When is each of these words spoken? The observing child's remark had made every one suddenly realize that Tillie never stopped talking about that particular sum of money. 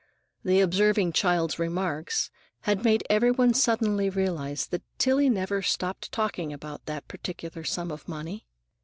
The 0.43 0.61
observing 0.61 1.13
child's 1.13 1.59
remark 1.59 2.11
had 2.61 2.83
made 2.83 3.03
every 3.07 3.29
one 3.29 3.53
suddenly 3.53 4.09
realize 4.09 4.65
that 4.65 4.81
Tillie 4.97 5.29
never 5.29 5.61
stopped 5.61 6.11
talking 6.11 6.51
about 6.51 6.87
that 6.87 7.07
particular 7.07 7.63
sum 7.63 7.91
of 7.91 8.07
money. 8.07 8.47